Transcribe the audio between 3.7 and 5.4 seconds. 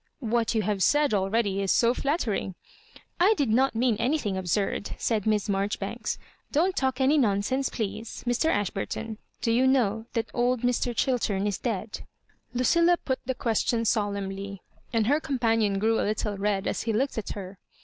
mean anything absurd," said